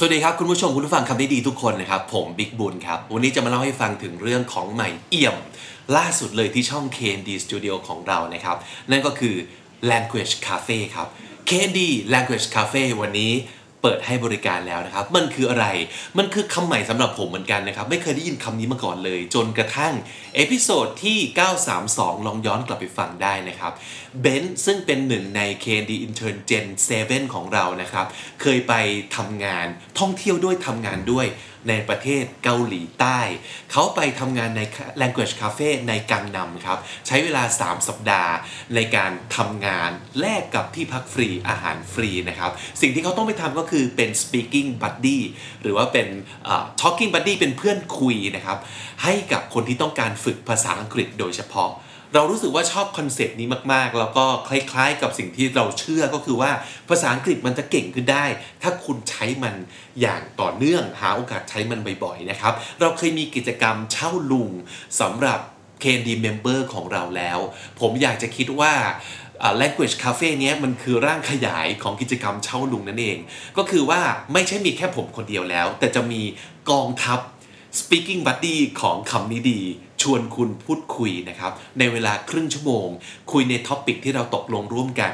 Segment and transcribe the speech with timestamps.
[0.00, 5.36] สวัสดีครับ คุณผู้ชมคุณผู้ฟังคำนี้ดีทุกคนนะครับ ผมบิ๊กบุญครับ วันนี้จะมาเล่าให้ฟังถึงเรื่องของใหม่เอี่ยม
[5.96, 8.56] ล่าสุดเลยที่ช่อง KND Studio ของเรานะครับ
[8.90, 9.34] นั่นก็คือ
[9.90, 11.08] Language Cafe ครับ
[11.48, 11.80] KND
[12.14, 13.32] Language Cafe วันนี้
[13.82, 15.66] เปิดให้บริการแล้วนะครับ มันคืออะไร
[16.18, 19.94] มันคือคำใหม่สำหรับผมเหมือนกันนะครับ ไม่เคยได้ยินคำนี้มาก่อนเลย จนกระทั่ง
[20.34, 21.18] เอพิโซดที่
[21.72, 23.72] 932 ลองย้อนกลับไปฟังได้นะครับ
[24.20, 26.66] เบนซ์ซึ่งเป็นหนึ่งใน KND Intern Gen
[27.00, 28.06] 7 ของเรานะครับ
[28.42, 28.74] เคยไป
[29.16, 29.66] ทำงาน
[29.98, 31.28] ท่องเที่ยวด้วยทำงานด้วย
[31.68, 33.20] ในประเทศเกาหลีใต้
[33.72, 34.60] เขาไปทำงานใน
[35.02, 38.32] Language Cafe ในกังนำครับ ใช้เวลา 3 สัปดาห์
[38.74, 45.18] ในการทำงานแลกกับที่พักฟรีอาหารฟรีนะครับ สิ่งที่เขาต้องไปทำก็คือเป็น speaking buddy
[45.62, 46.08] หรือว่าเป็น
[46.44, 48.58] เอ่อ talking buddy เป็นเพื่อนคุยนะครับ
[49.04, 51.70] ให้กับคนที่ต้องการฝึกภาษาอังกฤษโดยเฉพาะ
[52.14, 56.50] เรารู้สึกว่าชอบคอนเซปต์นี้มากๆ แล้วก็คล้ายๆ กับสิ่งที่เราเชื่อก็คือว่า
[56.88, 58.24] ภาษาอังกฤษมันจะเก่งขึ้นได้
[58.62, 59.54] ถ้าคุณใช้มัน
[60.00, 64.50] อย่างต่อเนื่อง หาโอกาสใช้มันบ่อยๆนะครับ เราเคยมีกิจกรรมเช่าลุง
[65.00, 65.40] สำหรับ
[65.82, 67.38] KND Member ของเราแล้ว
[67.80, 68.72] ผมอยากจะคิดว่า
[69.42, 73.18] อ่า language cafe เนี้ยมันคือร่างขยายของกิจกรรมเช่าลุงนั่นเอง
[73.56, 74.00] ก็คือว่า
[74.32, 76.22] ไม่ใช่มีแค่ผมคนเดียวแล้ว แต่จะมี
[76.70, 77.20] กองทัพ
[77.80, 79.62] speaking buddy ของคำนี้ดี
[80.02, 82.88] ชวนคุณพูดคุยนะครับ ในเวลาครึ่งชั่วโมง
[83.32, 85.12] คุยในท็อปิกที่เราตกลงร่วมกัน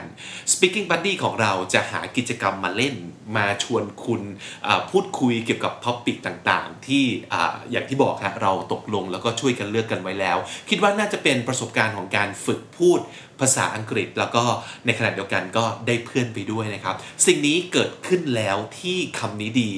[0.52, 2.94] speaking buddy ของเราจะหากิจกรรมมาเล่น
[3.36, 4.22] มาชวนคุณ
[4.90, 7.34] พูดคุยเกี่ยวกับท็อปิกต่างๆ ที่อ
[7.70, 10.36] อย่างที่บอกฮะเราตกลงแล้วก็ช่วยกันเลือกกันไว้แล้ว
[10.70, 13.00] คิดว่าน่าจะเป็นประสบการณ์ของการฝึกพูด
[13.40, 14.42] ภาษาอังกฤษแล้วก็
[14.86, 19.72] ในขณะเดียวกันก็ได้เพื่อนไปด้วยนะครับ สิ่งนี้เกิดขึ้นแล้วที่คำนี้ดี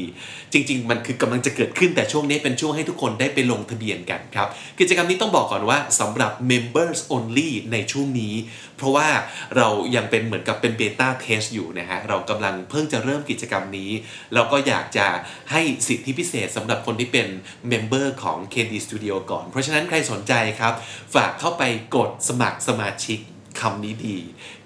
[0.53, 4.49] จริง ๆ มันคือกำลังจะเกิดขึ้นแต่ช่วงนี้เป็นช่วงให้ทุกคนได้ไปลงทะเบียนกันครับ
[4.81, 8.35] กิจกรรมนี้ต้องบอกก่อนว่าสำหรับ members only ในช่วงนี้
[8.77, 9.09] เพราะว่า
[9.57, 13.91] เรายังเป็นเหมือนกับเป็นเบต้าเทสอยู่นะฮะ เรากำลังเพิ่งจะเริ่มกิจกรรมนี้
[14.35, 15.07] เราก็อยากจะ
[15.51, 17.29] ให้สิทธิพิเศษสำหรับคนที่เป็น
[17.69, 20.75] เมมเบอร์ของ KD Studio ก่อน เพราะฉะนั้นใครสนใจครับ
[21.15, 21.63] ฝากเข้าไป
[21.97, 23.21] กดสมัครสมาชิก
[23.61, 24.19] คำนี้ดี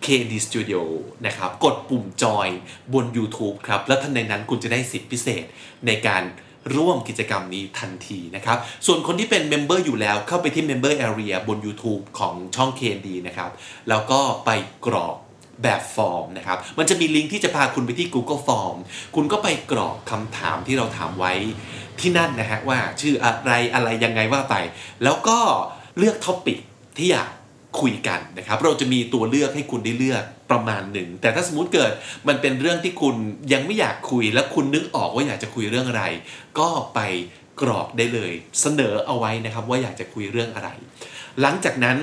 [0.05, 0.83] KD Studio
[1.27, 2.49] นะครับ กดปุ่มจอย
[2.93, 5.45] บน YouTube ครับ แล้วทันในนั้นคุณจะได้สิทธิพิเศษ
[5.87, 6.23] ในการ
[6.77, 13.51] ร่วมกิจกรรมนี้ทันทีนะครับ ส่วนคนที่เป็นเมมเบอร์อยู่แล้วเข้าไปที่ Member Area บน YouTube ของช่อง KD นะครับ
[13.89, 14.51] แล้วก็ไป
[14.87, 15.17] กรอก
[15.63, 18.77] แบบฟอร์มนะครับ มันจะมีลิงก์ที่จะพาคุณไปที่ Google Form
[19.15, 21.35] คุณก็ไปกรอกคำถามที่เราถามไว้
[22.01, 24.55] ที่นั่นนะฮะว่าชื่ออะไรอะไรยังไงว่าไป
[25.05, 25.39] แล้วก็
[25.99, 26.59] เลือกท็อปิก
[26.99, 27.31] ที่อยาก
[27.81, 31.93] คุยกันนะครับ เราจะมีตัวเลือกให้คุณได้เลือกประมาณหนึ่ง แต่ถ้าสมมติเกิด
[32.29, 33.15] มันเป็นเรื่องที่คุณ
[33.53, 36.05] ยังไม่อยากคุย และคุณนึกออกว่าอยากจะคุยเรื่องอะไร
[36.59, 37.01] ก็ไป
[37.61, 40.69] กรอกได้เลย เสนอเอาไว้นะครับว่าอยากจะคุยเรื่องอะไร
[41.41, 41.97] หลังจากนั้น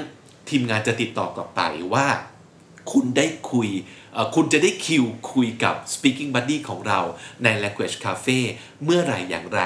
[0.50, 1.61] ทีมงานจะติดต่อกลับไป
[1.94, 2.07] ว่า
[2.91, 3.69] คุณได้คุย
[4.35, 7.00] คุณจะได้คิวคุยกับ speaking buddy ของเรา
[7.44, 8.39] ใน language cafe
[8.83, 9.61] เมื่อไหร่อย่างไร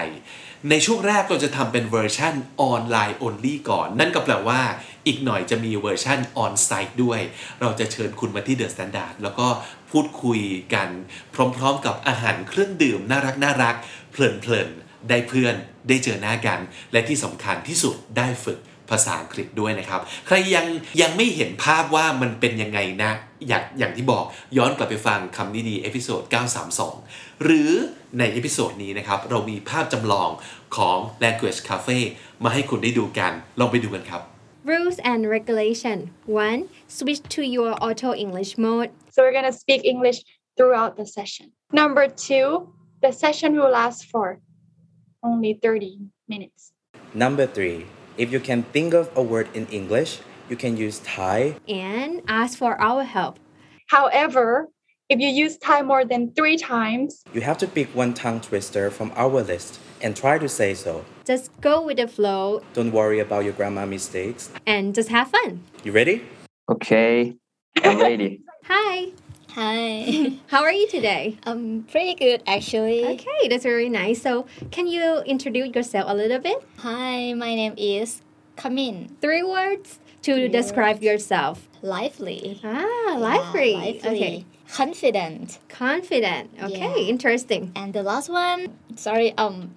[0.70, 4.62] ในช่วงแรกเราจะทำเป็นเวอร์ชันออนไลน์ only ก่อน นั่นก็แปลว่า
[5.08, 7.20] อีกหน่อยจะมีเวอร์ชันออนไซต์ด้วย
[7.62, 9.48] เราจะเชิญคุณมาที่เดอะสแตนดาร์ดแล้วก็
[9.92, 10.42] พูดคุย
[10.74, 10.90] กัน
[11.34, 13.76] พร้อมๆกับอาหารเครื่องดื่มน่ารักน่ารัก
[14.12, 14.16] เพ
[14.50, 15.56] ลินๆ ได้เพื่อน
[15.88, 16.60] ได้เจอหน้ากัน
[16.92, 18.60] และที่สำคัญที่สุดได้ฝึก
[18.92, 20.66] ภาษาอังกฤษด้วยนะครับ ใครยัง
[21.02, 23.12] ยังไม่เห็นภาพว่ามันเป็นยังไงนะ
[23.48, 24.24] อยากอย่างที่บอก
[24.58, 26.22] ย้อนกลับไปฟังคำนี้ดีเอพิโซด
[26.84, 27.72] 932 หรือ
[28.18, 30.30] ในเอพิโซดนี้นะครับ เรามีภาพจำลอง
[30.76, 32.00] ของ Language Cafe
[32.44, 34.22] มาให้คุณได้ดูกัน ลองไปดูกันครับ
[34.64, 35.98] Rules and regulation.
[36.28, 36.70] 1.
[36.88, 38.92] Switch to your auto English mode.
[39.10, 40.20] So we're going to speak English
[40.56, 41.52] throughout the session.
[41.74, 42.48] Number two,
[43.02, 44.40] the session will last for
[45.24, 45.98] only 30
[46.28, 46.74] minutes.
[47.16, 51.56] Number three, if you can think of a word in English, you can use Thai.
[51.68, 53.40] And ask for our help.
[53.88, 54.68] However,
[55.10, 58.90] if you use Thai more than three times, You have to pick one tongue twister
[58.90, 61.04] from our list and try to say so.
[61.26, 64.50] Just go with the flow Don't worry about your grammar mistakes.
[64.66, 65.62] and just have fun.
[65.84, 66.24] You ready?
[66.70, 67.36] Okay,
[67.84, 68.42] I'm ready.
[68.66, 69.12] Hi.
[69.56, 70.32] Hi.
[70.48, 71.38] How are you today?
[71.44, 73.06] I'm pretty good actually.
[73.06, 74.22] Okay, that's very nice.
[74.22, 76.64] So, can you introduce yourself a little bit?
[76.80, 78.22] Hi, my name is
[78.56, 79.10] Kamin.
[79.20, 81.04] Three words to Three describe words.
[81.06, 81.68] yourself.
[81.82, 82.60] Lively.
[82.64, 83.74] Ah, Yeah, lively.
[83.74, 84.00] lively.
[84.10, 84.46] Okay.
[84.72, 85.60] Confident.
[85.68, 86.52] Confident.
[86.64, 87.12] Okay, Yeah.
[87.12, 87.72] interesting.
[87.76, 89.76] And the last one, sorry, um,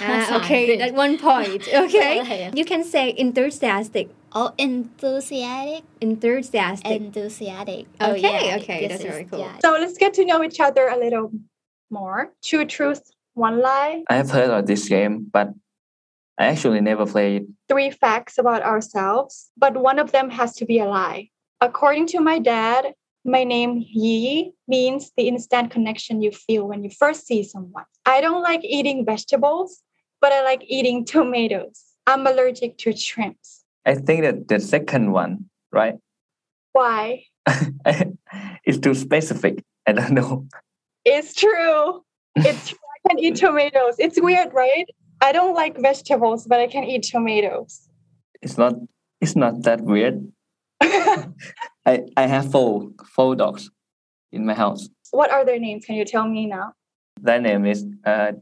[0.00, 1.68] Ah, okay, at one point.
[1.88, 2.50] Okay.
[2.54, 4.08] you can say enthusiastic.
[4.32, 5.84] Oh, enthusiastic.
[6.00, 6.92] Enthusiastic.
[6.92, 7.86] Enthusiastic.
[8.00, 8.56] Oh, okay, yeah.
[8.56, 8.88] okay.
[8.88, 9.40] This That's very cool.
[9.40, 9.58] Yeah.
[9.60, 11.32] So let's get to know each other a little
[11.90, 12.32] more.
[12.42, 14.04] Two truths, one lie.
[14.08, 15.48] I have heard of this game, but
[16.38, 17.46] I actually never played.
[17.68, 21.30] Three facts about ourselves, but one of them has to be a lie.
[21.60, 26.90] According to my dad, my name Yi means the instant connection you feel when you
[26.90, 27.84] first see someone.
[28.06, 29.82] I don't like eating vegetables,
[30.20, 31.84] but I like eating tomatoes.
[32.06, 33.64] I'm allergic to shrimps.
[33.84, 35.96] I think that the second one, right?
[36.72, 37.24] Why?
[38.64, 39.62] it's too specific.
[39.86, 40.46] I don't know.
[41.04, 42.04] It's true.
[42.36, 42.78] It's true.
[43.06, 43.96] I can eat tomatoes.
[43.98, 44.86] It's weird, right?
[45.20, 47.88] I don't like vegetables, but I can eat tomatoes.
[48.42, 48.74] It's not.
[49.20, 50.30] It's not that weird.
[51.86, 53.70] I I have four four dogs
[54.32, 54.88] in my house.
[55.10, 55.84] what are their names?
[55.84, 56.72] Can you tell me now?
[57.20, 58.32] Their name is uh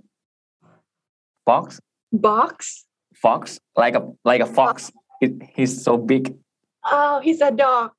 [1.44, 1.80] Fox.
[2.12, 2.84] Box.
[3.14, 4.92] Fox, like a like a fox.
[5.22, 6.34] It, he's so big.
[6.84, 7.92] Oh, he's a dog,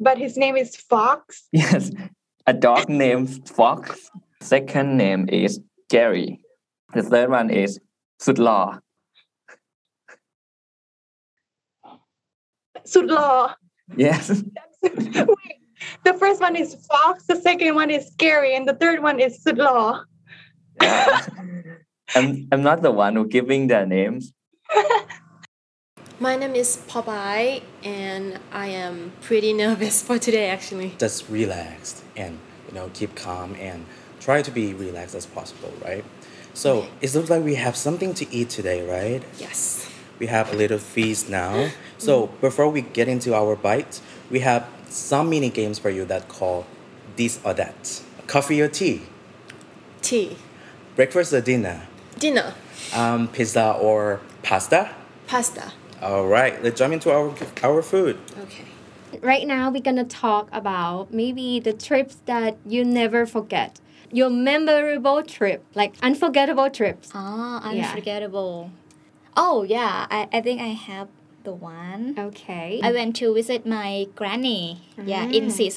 [0.00, 1.46] but his name is Fox.
[1.52, 1.90] Yes,
[2.46, 4.10] a dog named Fox.
[4.42, 5.60] Second name is
[5.90, 6.40] Jerry.
[6.94, 7.78] The third one is
[8.20, 8.80] Sudlaw.
[12.86, 13.54] Sudlaw.
[13.94, 14.42] Yes,
[14.82, 15.60] Wait,
[16.04, 19.42] the first one is Fox, the second one is Scary, and the third one is
[19.44, 20.02] Sudlaw.
[20.80, 21.26] Yeah.
[22.14, 24.32] I'm I'm not the one who giving their names.
[26.18, 30.94] My name is Popeye, and I am pretty nervous for today actually.
[30.98, 32.38] Just relaxed and
[32.68, 33.84] you know keep calm and
[34.20, 36.04] try to be relaxed as possible, right?
[36.54, 39.22] So it looks like we have something to eat today, right?
[39.38, 39.90] Yes.
[40.18, 41.70] We have a little feast now.
[41.98, 46.28] So before we get into our bites, we have some mini games for you that
[46.28, 46.66] call
[47.16, 48.02] this or that.
[48.26, 49.02] Coffee or tea,
[50.02, 50.36] Tea.
[50.96, 51.86] breakfast or dinner,
[52.18, 52.54] Dinner.
[52.94, 54.90] um, pizza or pasta.
[55.26, 55.72] Pasta.
[56.02, 58.18] All right, let's jump into our our food.
[58.42, 58.64] Okay.
[59.22, 63.80] Right now, we're gonna talk about maybe the trips that you never forget.
[64.12, 67.10] Your memorable trip, like unforgettable trips.
[67.14, 67.94] Ah, Yeah.
[69.36, 71.08] Oh yeah, I, I think I have
[71.44, 72.14] the one.
[72.18, 72.80] Okay.
[72.82, 74.82] I went to visit my granny.
[74.98, 75.54] Yeah, in Ah.
[75.54, 75.70] Sea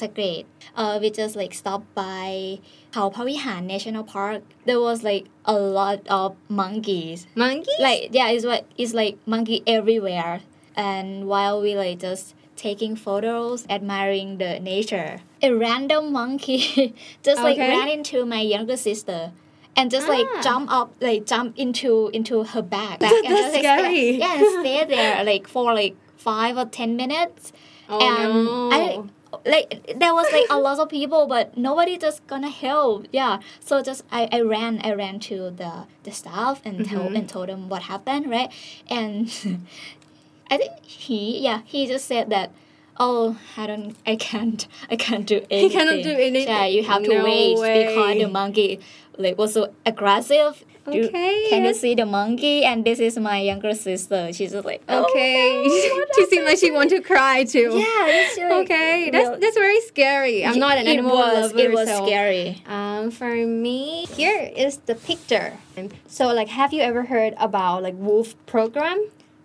[0.74, 2.58] Uh, we just like stopped by
[2.92, 4.42] Khao Phra Wihan National Park.
[4.66, 7.26] There was like a lot of monkeys.
[7.36, 7.78] Monkeys?
[7.78, 10.40] Like yeah, it's what it's like monkey everywhere.
[10.74, 17.58] And while we like just taking photos, admiring the nature, a random monkey just like
[17.58, 19.32] ran into my younger sister.
[19.76, 20.40] And just like Ah.
[20.42, 23.00] jump up, like jump into into her back.
[23.02, 24.10] And that's just, like, stay- scary.
[24.18, 27.52] yeah, and stay there like for like five or ten minutes.
[27.88, 28.70] oh and no.
[28.72, 29.02] I
[29.46, 33.06] like there was like a lot of people, but nobody just gonna help.
[33.12, 36.96] Yeah, so just I, I ran I ran to the the staff and Mm-hmm.
[36.96, 38.50] told and told them what happened, right?
[38.90, 39.30] And
[40.50, 42.50] I think he yeah he just said that.
[43.02, 43.96] Oh, I don't.
[44.06, 44.68] I can't.
[44.90, 45.70] I can't do anything.
[45.70, 46.48] he cannot do anything.
[46.48, 48.22] Yeah, you have to No wait because way.
[48.22, 48.80] the monkey
[49.16, 50.62] like was so aggressive.
[50.86, 51.46] Okay.
[51.50, 52.64] can you see the monkey?
[52.64, 54.32] And this is my younger sister.
[54.32, 55.62] She's just like, oh, Okay.
[55.66, 57.70] no, she seemed like she wanted to cry too.
[57.78, 60.44] Yeah, like, Okay, that's that's very scary.
[60.44, 61.58] I'm not an it animal was, lover.
[61.58, 62.62] It was so- scary.
[62.66, 63.32] Um, for
[63.64, 65.56] me, here is the picture.
[66.08, 68.98] So, like, have you ever heard about like WWOOF program?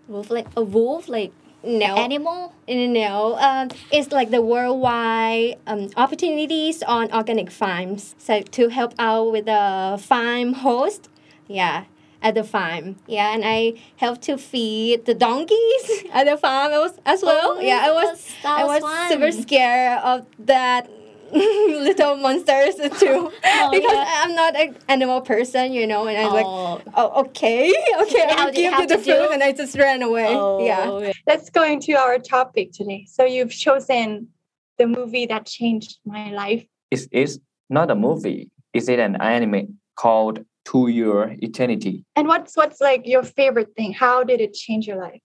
[0.08, 1.32] Wolf like a wolf like
[1.66, 1.96] No.
[1.96, 2.54] animal.
[2.68, 8.16] No, um, it's like the worldwide um, opportunities on organic farms.
[8.18, 11.10] So to help out with the farm host,
[11.48, 11.86] yeah,
[12.22, 16.72] at the farm, yeah, and I help to feed the donkeys at the farm
[17.06, 17.58] as- well.
[17.58, 20.90] Oh, yeah, I was I was sounds super scared of that
[21.34, 24.22] little monsters too Oh, because yeah.
[24.24, 26.82] I'm not an animal person, you know, and I was like, Oh.
[26.96, 27.70] oh, okay,
[28.02, 30.28] okay, I How will do give you the to food, and I just ran away.
[30.30, 31.12] Oh, yeah.
[31.28, 33.06] Let's go into our topic today.
[33.10, 34.30] So you've chosen
[34.78, 36.66] the movie that changed my life.
[36.92, 37.40] It is
[37.70, 38.50] not a movie.
[38.74, 42.04] Is it an anime called To Your Eternity?
[42.16, 43.94] And what's what's like your favorite thing?
[43.94, 45.22] How did it change your life?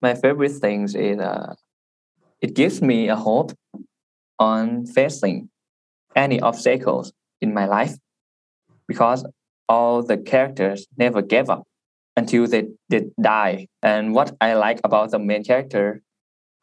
[0.00, 1.54] My favorite things is uh,
[2.40, 3.52] it gives me a hope
[4.38, 5.48] on facing
[6.14, 7.96] any obstacles in my life
[8.88, 9.24] because
[9.68, 11.64] all the characters never gave up
[12.16, 13.68] until they did die.
[13.82, 16.02] And what I like about the main character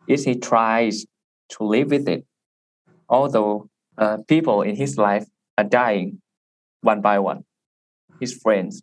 [0.08, 1.06] is he tries
[1.50, 2.26] to live with it,
[3.08, 5.26] although uh, people in his life
[5.58, 6.22] are dying
[6.82, 7.44] one by one,
[8.20, 8.82] his friends.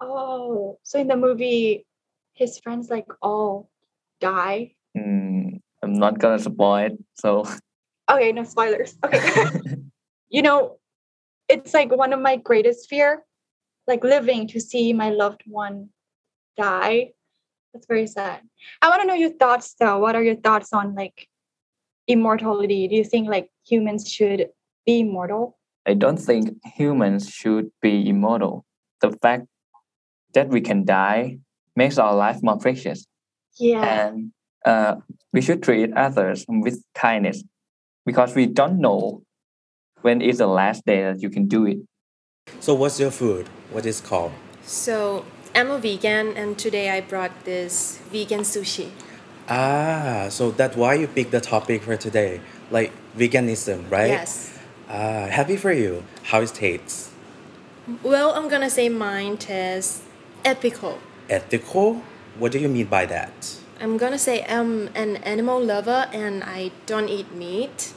[0.00, 1.86] Oh, so in the movie,
[2.32, 3.68] his friends like all
[4.20, 4.74] die.
[4.96, 7.44] Mm, I'm not gonna spoil it, so
[8.10, 8.96] Okay, no spoilers.
[9.04, 9.46] Okay.
[10.30, 10.78] you know,
[11.48, 13.24] it's like one of my greatest fear
[13.86, 15.88] like living to see my loved one
[16.56, 17.10] die.
[17.72, 18.40] That's very sad.
[18.82, 19.98] I want to know your thoughts though.
[19.98, 21.28] What are your thoughts on like
[22.06, 22.88] immortality?
[22.88, 24.48] Do you think like humans should
[24.86, 25.58] be immortal?
[25.86, 28.64] I don't think humans should be immortal.
[29.00, 29.46] The fact
[30.34, 31.38] that we can die
[31.74, 33.06] makes our life more precious.
[33.58, 33.82] Yeah.
[33.82, 34.32] And
[34.64, 34.96] uh,
[35.32, 37.42] we should treat others with kindness
[38.06, 39.22] because we don't know
[40.02, 41.78] when is the last day that you can do it.
[42.60, 43.48] So what's your food?
[43.70, 44.32] What is called?
[44.62, 48.90] So I'm a vegan, and today I brought this vegan sushi.
[49.48, 52.40] Ah, so that's why you picked the topic for today,
[52.70, 54.10] like veganism, right?
[54.10, 54.58] Yes.
[54.88, 56.04] Ah, happy for you.
[56.24, 57.10] How it tastes?
[58.02, 60.02] Well, I'm gonna say mine tastes
[60.44, 60.98] ethical.
[61.28, 62.02] Ethical?
[62.38, 63.59] What do you mean by that?
[63.80, 67.94] I'm gonna say I'm an animal lover and I don't eat meat.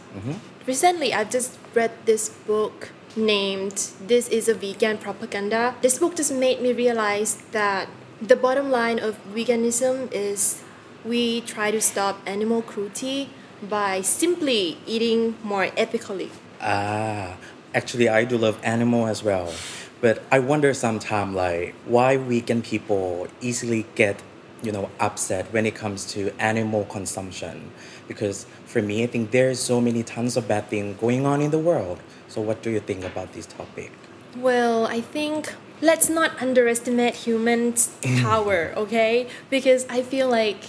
[0.65, 5.75] Recently, I've just read this book named This is a Vegan Propaganda.
[5.81, 7.89] This book just made me realize that
[8.21, 10.63] the bottom line of veganism is
[11.03, 13.29] we try to stop animal cruelty
[13.61, 16.31] by simply eating more ethically.
[16.61, 17.35] Ah,
[17.75, 19.51] actually, I do love animal as well.
[19.99, 24.21] But I wonder sometimes, like, why vegan people easily get,
[24.63, 27.71] you know, upset when it comes to animal consumption.
[28.07, 31.51] Because for me, I think there's so many tons of bad things going on in
[31.51, 31.99] the world.
[32.27, 33.91] So, what do you think about this topic?
[34.35, 38.21] Well, I think let's not underestimate humans' mm.
[38.21, 39.27] power, okay?
[39.49, 40.63] Because I feel like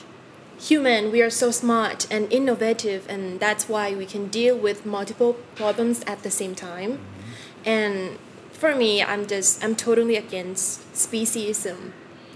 [0.58, 5.34] human we are so smart and innovative and that's why we can deal with multiple
[5.54, 6.92] problems at the same time.
[6.92, 7.68] Mm-hmm.
[7.68, 8.18] And
[8.52, 11.92] for me, I'm just I'm totally against speciesism.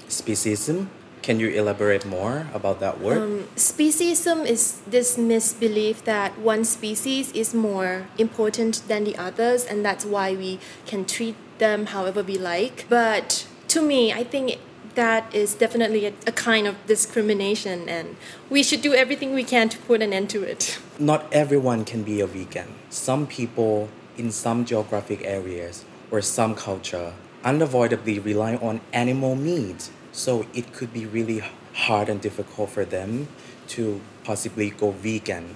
[0.09, 0.89] Speciesism?
[1.23, 3.19] Can you elaborate more about that word?
[3.19, 9.85] Um, speciesism is this misbelief that one species is more important than the others, and
[9.85, 12.87] that's why we can treat them however we like.
[12.89, 14.59] But to me, I think
[14.95, 18.17] that is definitely a, a kind of discrimination, and
[18.51, 20.79] we should do everything we can to put an end to it.
[20.99, 22.75] not everyone can be a vegan.
[22.91, 27.13] Some people in some geographic areas or some culture
[27.45, 29.91] unavoidably rely on animal meat.
[30.19, 31.45] So it could be really
[31.75, 33.29] hard and difficult for them
[33.69, 35.55] to possibly go vegan.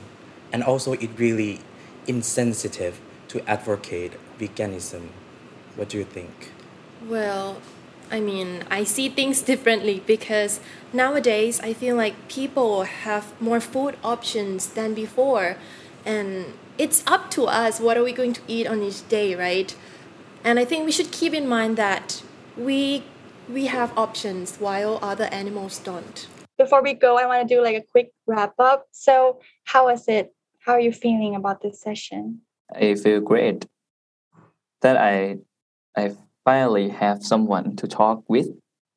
[0.53, 1.59] And also it really
[2.07, 5.09] insensitive to advocate veganism.
[5.75, 6.53] What do you think?
[7.05, 7.61] Well,
[8.09, 10.61] I mean, I see things differently because
[10.93, 15.57] nowadays I feel like people have more food options than before.
[16.07, 19.75] And it's up to us what are we going to eat on each day, right?
[20.45, 22.23] And I think we should keep in mind that
[22.57, 23.03] we
[23.53, 26.27] we have options while other animals don't.
[26.59, 28.87] Before we go, I want to do like a quick wrap up.
[28.93, 30.35] So, how was it?
[30.61, 32.41] How are you feeling about this session?
[32.75, 33.67] I feel great
[34.81, 35.39] that I
[35.97, 38.49] I finally have someone to talk with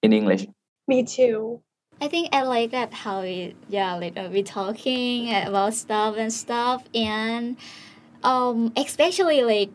[0.02, 0.48] in English.
[0.88, 1.62] Me too.
[2.02, 6.32] I think I like that how we yeah like uh, we talking about stuff and
[6.32, 7.56] stuff and
[8.24, 9.72] um especially like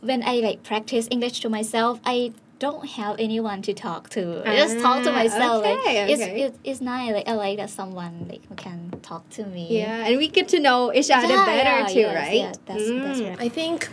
[0.00, 4.56] when I like practice English to myself I don't have anyone to talk to I
[4.56, 6.42] just talk to Ah, myself okay, like it's, okay.
[6.42, 10.06] it's it's nice like I like that someone like who can talk to me Yeah,
[10.06, 12.40] and we get to know each other Yeah, better yeah, too, yes, right?
[12.42, 13.28] yeah, that's, that's Mm.
[13.30, 13.88] right I think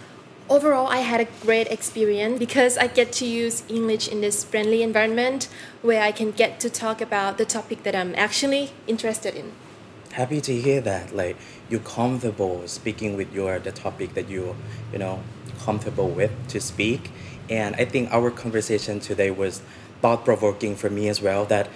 [0.50, 4.82] overall I had a great experience because I get to use English in this friendly
[4.84, 5.48] environment
[5.82, 9.52] where I can get to talk about the topic that I'm actually interested in.
[10.22, 11.36] happy to hear that like
[11.70, 14.56] you're comfortable speaking with your the topic that you
[14.94, 15.20] you know
[15.56, 17.12] comfortable with to speak.
[17.50, 19.62] And i think our conversation today was
[20.02, 21.70] thought-provoking for me as well that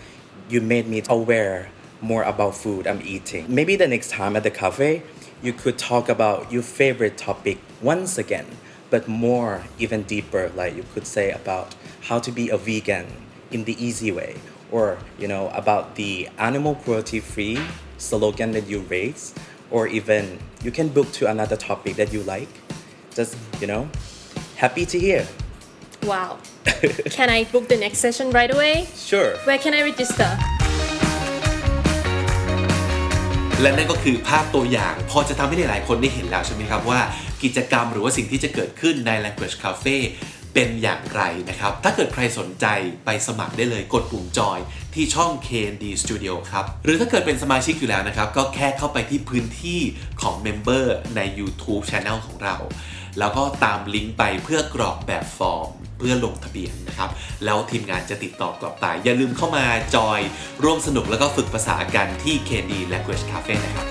[0.50, 1.70] you made me aware
[2.02, 3.46] more about food i'm eating.
[3.54, 5.04] Maybe the next time at the cafe
[5.42, 8.46] you could talk about your favorite topic once again
[8.90, 13.06] but more even deeper like you could say about how to be a vegan
[13.52, 14.36] in the easy way
[14.72, 17.60] or you know about the animal cruelty free
[17.98, 19.34] slogan that you raise
[19.72, 22.50] or even you can book to another topic that you like
[23.20, 23.84] just you know
[24.64, 25.22] happy to hear
[26.12, 26.32] Wow.
[27.18, 28.76] can I book the next session right away?
[29.10, 30.32] sure Where can I register?
[33.62, 37.00] และนั่นก็คือภาพตัวอย่าง พอจะทำให้หลายๆคนได้เห็นแล้วใช่ไหมครับว่า
[37.44, 39.98] กิจกรรมหรือว่าสิ่งที่จะเกิดขึ้นใน Language Cafe
[40.54, 42.66] เป็นอย่างไรนะครับ ถ้าเกิดใครสนใจ
[43.06, 44.60] ไปสมัครได้เลยกดปุ่มจอย
[44.94, 49.80] ที่ช่อง KND Studio ครับ หรือถ้าเกิดเป็นสมาชิกอยู่แล้วนะครับ ก็แค่เข้าไปที่พื้นที่
[50.22, 50.84] ของ Member
[51.16, 52.56] ใน YouTube Channel ของเรา
[53.20, 57.10] แล้วก็ตามลิงก์ไปเพื่อกรอกแบบฟอร์มเพื่อลงทะเบียนนะครับ
[57.46, 60.20] แล้วทีมงานจะติดต่อกลับไป อย่าลืมเข้ามาจอย
[60.64, 63.86] ร่วมสนุกแล้วก็ฝึกภาษากันที่ KD Language Cafe นะครับ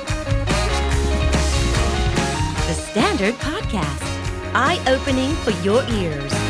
[2.69, 4.13] The Standard Podcast,
[4.67, 6.48] eye opening for your ears.